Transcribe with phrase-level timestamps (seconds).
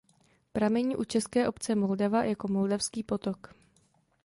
[0.53, 3.53] Pramení u české obce Moldava jako Moldavský potok.